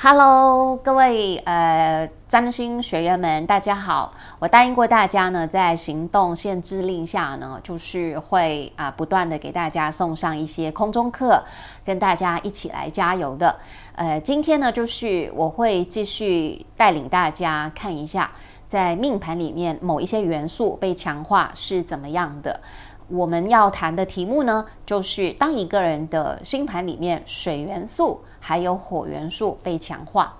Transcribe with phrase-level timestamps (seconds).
[0.00, 4.14] Hello，各位呃占星学员们，大家好。
[4.38, 11.42] 我答应过大家呢，在行动限制令下呢，就是会啊、不断的给大家送上一些空中课，
[11.84, 13.56] 跟大家一起来加油的。
[13.96, 18.30] 呃，今天呢，就是我会继续带领大家看一下，
[18.68, 22.60] 在命盘里面某一些元素被强化是怎么样的。
[23.08, 30.34] 我们要谈的题目呢，就是当一个人的星盘里面水元素还有火元素被强化。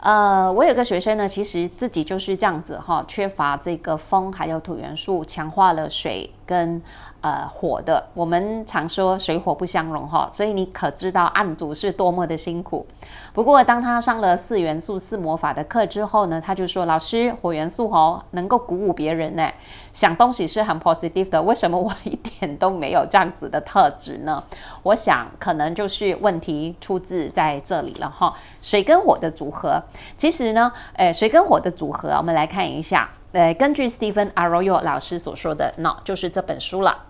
[0.00, 6.82] 呃，我有个学生呢，其实自己就是这样子哈，缺乏这个风还有土元素，强化了水跟。
[7.22, 12.86] 呃，火的，我们常说水火不相容哈，所以你可知道案主是多么的辛苦。
[13.34, 19.52] 不过，当他上了四元素四魔法的课之后呢，他就说：“老师，火元素哦，能够鼓舞别人呢，
[19.92, 24.42] 想东西是很 positive 的，为什么我一点都没有这样子的特质呢？”
[24.82, 28.34] 我想，可能就是问题出自在这里了哈。
[28.62, 29.82] 水跟火的组合，
[30.16, 33.10] 其实呢，诶，水跟火的组合，我们来看一下。
[33.32, 37.06] 呃，根据 Stephen Arroyo 老师所说的，那就是这本书了。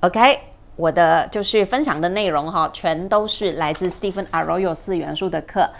[0.00, 0.38] OK，
[0.76, 5.70] 我的就是分享的内容哈，全都是来自 Stephen Arroyo 四元素的课。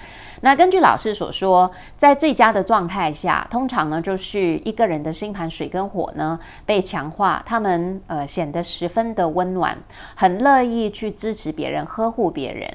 [0.41, 9.77] 那根据老师所说，在最佳的状态下，通常呢就是一个人的星盘水跟火呢被强化，他们呃显得十分的温暖，
[10.15, 12.73] 很乐意去支持别人、呵护别人。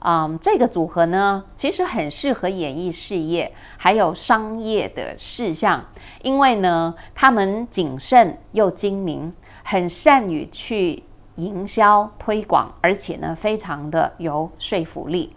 [0.00, 5.84] 嗯，这个组合呢其实很适合演艺事业还有商业的事项，
[6.22, 9.32] 因为呢他们谨慎又精明。
[9.62, 11.00] 很善于去
[11.36, 15.32] 营销推广，而且呢，非常的有说服力。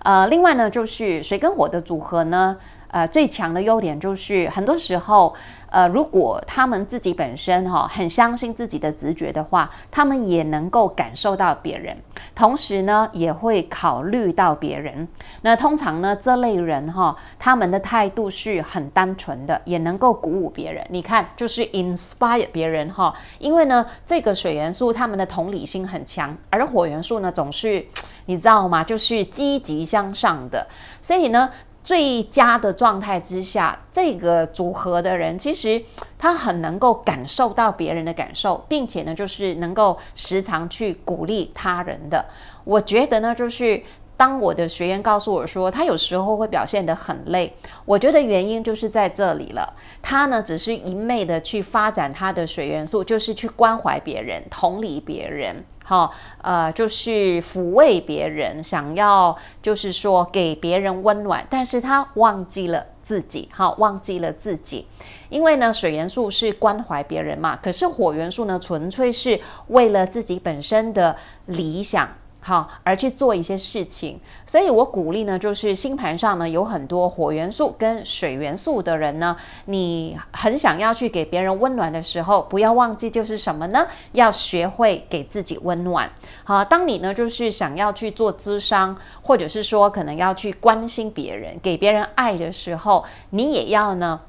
[0.00, 2.56] 呃，另外呢，就是水跟火的组合呢，
[2.88, 5.32] 呃，最强的优点就是很多时候。
[5.70, 11.96] 呃，如果他们自己本身哈、很相信自己的直觉的话，他们也能够感受到别人，
[12.34, 15.06] 同时呢也会考虑到别人。
[15.42, 20.84] 那通常呢这类人哈、他们的态度是很单纯的，也能够鼓舞别人。
[20.88, 27.84] 你看，就是 inspire 别人哈、因为呢这个水元素他们的同理心很强，而火元素呢总是
[28.24, 28.82] 你知道吗？
[28.82, 30.66] 就是积极向上的，
[31.02, 31.50] 所以呢。
[31.88, 35.82] 最佳的状态之下，这个组合的人其实
[36.18, 42.26] 他很能够感受到别人的感受，并且呢，就是能够时常去鼓励他人的。
[42.64, 43.82] 我觉得呢，就是
[44.18, 47.54] 当我的学员告诉我说，他有时候会表现得很累，
[47.86, 49.72] 我觉得原因就是在这里了。
[50.02, 55.64] 他呢，只是一昧的去发展他的水元素，就是去关怀别人、同理别人。
[55.88, 56.12] 好，
[56.42, 64.86] 呃，就是抚慰别人，想要就是说给别人温暖，但是他忘记了自己，好，忘记了自己，
[65.30, 71.16] 因为呢，水元素是关怀别人嘛，可是火元素呢，纯粹是为了自己本身的
[71.46, 72.06] 理想。
[72.40, 83.86] 好，而去做一些事情，所以我鼓励呢，就是星盘上呢有很多火元素跟水元素的人呢，你很想要去给别人温暖的时候，不要忘记就是什么呢？
[84.12, 86.10] 要学会给自己温暖。
[86.44, 94.20] 好，当你呢就是想要去做咨商，或者是说可能要去关心别人、给别人爱的时候，你也要呢，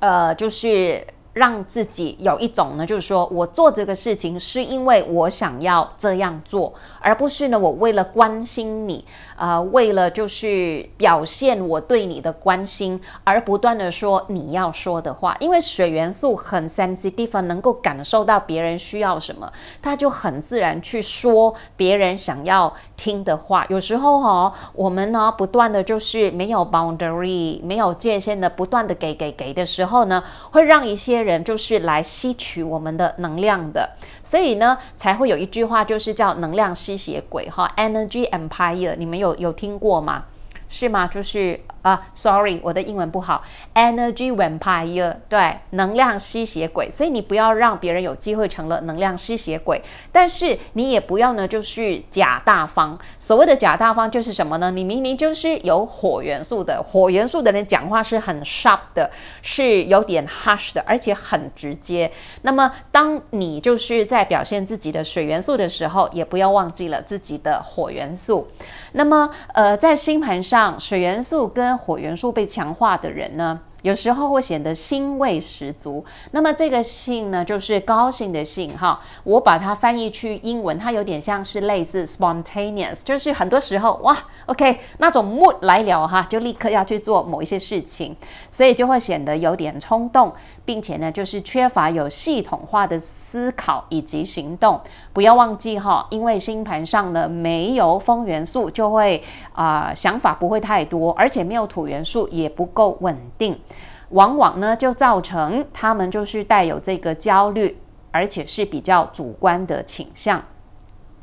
[0.00, 1.04] 呃，就是。
[1.34, 6.74] 让自己有一种呢，就是说我做这个事情是因为我想要这样做，
[7.08, 9.04] 而不是呢我为了关心你，
[9.36, 15.36] 呃，为了就是表现我对你的关心而不断的说你要说的话。
[15.40, 19.52] 因为水元素很 sensitive，能够感受到别人需要什么，
[19.82, 23.66] 他就很自然去说别人想要听的话。
[23.68, 31.18] 有时候哈、我们呢不断的就是没有 boundary，没有界限的不断的给给给的时候呢，会让一些。
[31.18, 33.90] 人就是来吸取我们的能量的，
[34.22, 40.24] 所以呢，才会有一句话，就是叫“能量吸血鬼”哈，Energy Empire，你们有有听过吗？
[40.68, 41.06] 是吗？
[41.06, 41.60] 就是。
[41.80, 43.42] 啊，sorry，我的英文不好。
[43.72, 46.90] Energy vampire，对，能量吸血鬼。
[46.90, 49.80] 所以你不要让别人有机会成了能量吸血鬼，
[50.10, 52.98] 但是你也不要呢，就是假大方。
[53.20, 54.72] 所谓的假大方就是什么呢？
[54.72, 59.08] 你明明就是有火元素的，火元素的人讲话是很 sharp 的，
[59.40, 62.10] 是有点 harsh 的，而且很直接。
[62.42, 68.48] 那么当你就是在表现自己的水元素的时候，也不要忘记了自己的火元素。
[68.92, 76.04] 那么，呃，在星盘上，水元素跟火元素被强化的人呢，有时候会显得兴味十足。
[76.32, 79.00] 那么这个性呢，就是高兴的性哈。
[79.24, 84.16] 我把它翻译去英文，它有点像是类似 spontaneous，就是很多时候哇
[84.48, 88.16] OK，那种 mood 来了哈，就立刻要去做某一些事情，
[88.50, 90.32] 所以就会显得有点冲动，
[90.64, 94.80] 并且呢，就是缺乏有系统化的思考以及行动。
[95.12, 99.22] 不要忘记哈，因为星盘上呢没有风元素，就会
[99.52, 103.54] 啊、想法不会太多，而且没有土元素也不够稳定，
[104.12, 107.76] 往往呢就造成他们就是带有这个焦虑，
[108.10, 110.42] 而且是比较主观的倾向。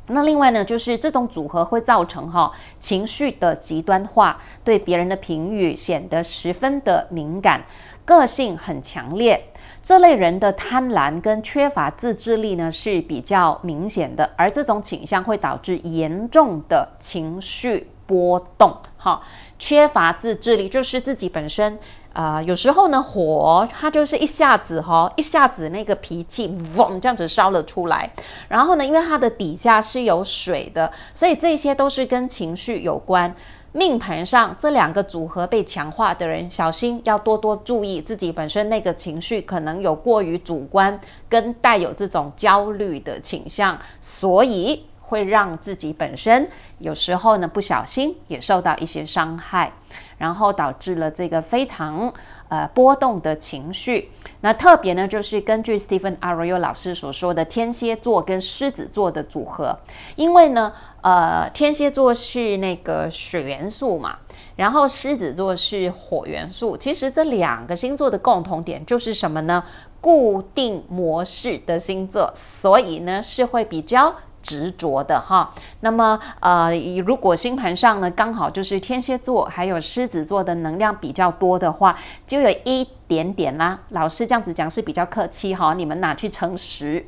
[0.08, 7.64] 那另外呢，就是这种组合会造成哈情绪的极端化，对别人的评语显得十分的敏感，
[8.04, 9.40] 个性很强烈。
[9.82, 18.76] 这类人的贪婪跟缺乏自制力呢是比较明显的，而这种倾向会导致严重的情绪波动。
[18.96, 19.20] 哈，
[19.58, 21.78] 缺乏自制力就是自己本身。
[22.12, 28.10] 啊、呃，有时候呢，火它就是一下子哈、一下子那个脾气嗡这样子烧了出来。
[28.48, 33.34] 然后呢，因为它的底下是有水的，所以这些都是跟情绪有关。
[33.72, 40.98] 命盘上这两个组合被强化的人，小心要多多注意自己本身那个情绪可能有过于主观，
[41.28, 46.48] 跟带有这种焦虑的倾向，所以会让自己本身
[46.78, 49.72] 有时候呢不小心也受到一些伤害。
[50.18, 52.10] 然后导致了这个非常
[52.48, 54.10] 呃波动的情绪。
[54.40, 59.78] 那特别呢，就是根据 Stephen Arroyo 老师所说的天蝎座跟狮子座的组合，
[60.16, 60.72] 因为呢，
[61.02, 64.16] 呃，天蝎座是那个水元素嘛，
[64.56, 66.78] 然后狮子座是火元素。
[66.78, 69.62] 其实这两个星座的共同点就是什么呢？
[70.00, 74.14] 固定模式的星座，所以呢是会比较。
[74.46, 76.70] 执着的哈，那么呃，
[77.04, 83.80] 如果星盘上呢刚好就是天蝎座还有狮子座的能量比较多的话，就有一点点啦。
[83.88, 87.04] 老师这样子讲是比较客气哈，你们拿去诚实，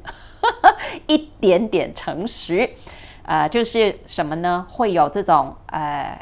[1.06, 2.68] 一点点诚实，
[3.22, 4.66] 呃，就是什么呢？
[4.68, 6.20] 会有这种呃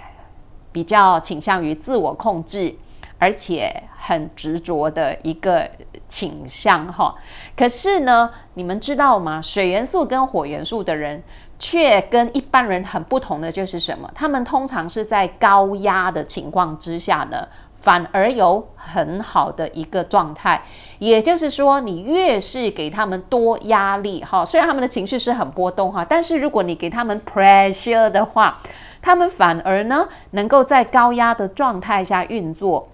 [0.71, 2.75] 比较倾向于自我控制，
[3.19, 5.67] 而且很执着的一个
[6.08, 7.14] 倾向哈。
[7.56, 9.41] 可是呢，你们知道吗？
[9.43, 11.23] 水元素跟火元素的人，
[11.58, 14.11] 却跟一般人很不同的就是什么？
[14.14, 17.49] 他们通常是在高压的情况之下呢，
[17.81, 20.62] 反而有很好的一个状态。
[20.99, 28.59] 也就是说，你越是给他们多压力哈，虽然他们的情绪是很波动哈，但是如果你给他们 pressure 的话，
[29.02, 32.88] 他们反而呢，能够在高压的状态下运作。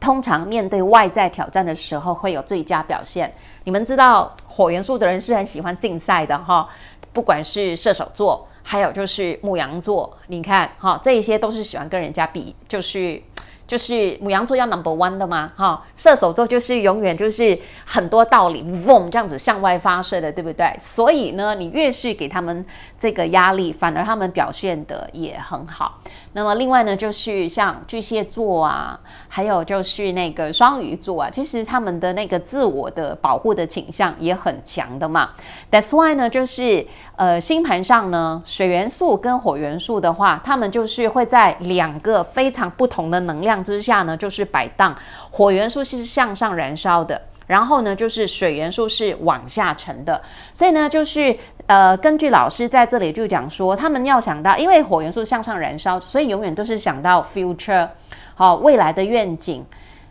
[0.00, 3.32] 通常面对外在挑战的时候，会有最佳表现。
[3.64, 6.68] 你们知道，火元素的人是很喜欢竞赛的哈，
[7.12, 13.22] 不管是射手座，还有就是牧羊座，你看哈，这一些都是喜欢跟人家比，就是。
[13.70, 15.52] 就是牡羊座要 number one 的吗？
[15.54, 20.76] 哈、射手座就是永远就是很多道理，嗡这样子向外发射的，对不对？
[20.80, 22.66] 所以呢，你越是给他们
[22.98, 26.00] 这个压力，反而他们表现的也很好。
[26.32, 35.30] 那么另外呢，就是像巨蟹座啊，还有就是那个双鱼座啊，其实他们的那个自我的保护的倾向也很强的嘛。
[35.70, 36.84] That's why 呢，就是。
[37.20, 44.96] 呃，星盘上呢，水元素跟火元素的话，他们就是会在两个非常不同的能量之下呢，就是摆荡。
[45.30, 50.20] 火元素是向上燃烧的，然后呢，就是水元素是往下沉的。
[50.52, 51.36] 所以呢，就是
[51.66, 57.88] 呃，根据老师在这里就讲说，他们要想到，因为火元素向上燃烧，所以永远都是想到 future，
[58.34, 59.64] 好，未来的愿景。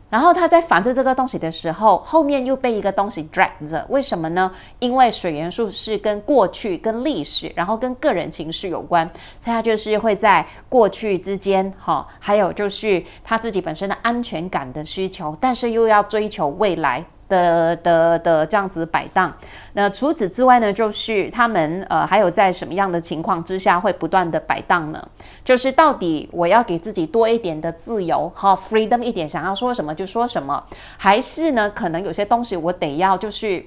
[0.09, 4.51] 然后他在防着这个东西的时候，后面又被一个东西 drag 着，为什么呢？
[4.79, 9.09] 因为水元素是跟过去、跟历史，然后跟个人情绪有关，
[9.43, 17.05] 他就是会在过去之间，哈，还有就是他自己本身的安全感的需求，但是又要追求未来。
[17.29, 19.31] 的的的这样子摆荡，
[19.73, 25.07] 那除此之外呢，就是他们呃还有在什么样的情况之下会不断的摆荡呢？
[25.45, 30.61] 就是到底我要给自己多一点的自由，哈，freedom 一点，想要说什么就说什么，
[30.97, 33.63] 还是呢，可能有些东西我得要就是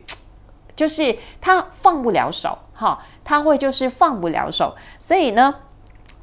[0.76, 5.54] 就是他放不了手，哈，他会就是放不了手，所以呢。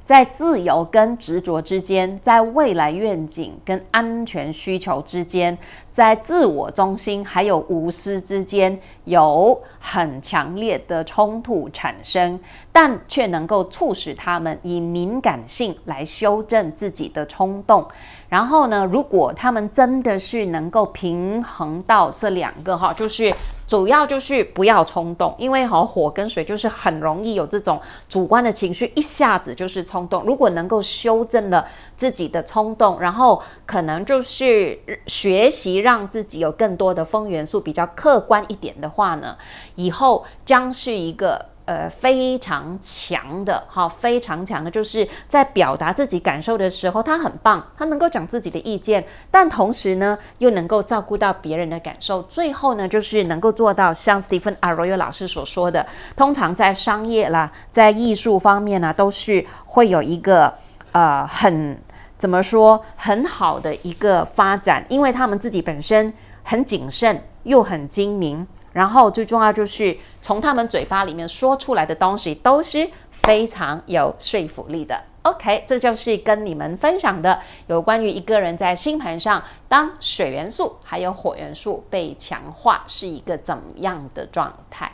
[0.09, 5.55] 在自由跟执着之间，在未来愿景跟安全需求之间，
[5.91, 12.39] 在自我中心还有无私之间，有很强烈的冲突产生，
[12.71, 17.87] 但却能够促使他们以敏感性来修正自己的冲动。
[18.29, 23.31] 然后呢，如果他们真的是能够平衡到这两个哈，就是。
[23.69, 30.23] 主要就是不要冲动，因为好火跟水就是很容易有这种主观的情绪，一下子就是冲动。
[30.23, 39.37] 如果能够修正了自己的冲动，然后可能就是学习让自己有更多的风元素，比较客观一点的话呢，
[39.75, 41.45] 以后将是一个。
[41.69, 55.85] 呃非常强的，哈，非常强的，就是在表达自己感受的时候，他很棒，他能够讲自己的意见，但同时呢，又能够照顾到别人的感受，最后呢，就是能够做到像 Stephen Arroyo 老师所说的，
[56.15, 60.51] 通常在商业啦，在艺术方面呢，都是会有一个
[60.91, 61.79] 呃很
[62.17, 66.11] 怎么说很好的一个发展，因为他们自己本身
[66.41, 68.47] 很谨慎又很精明。
[68.79, 74.97] 然后最重要就是从他们嘴巴里面说出来的东西都是非常有说服力的。
[75.23, 84.89] OK，这就是跟你们分享的有关于一个人在星盘上，当水元素还有火元素被强化是一个怎么样的状态。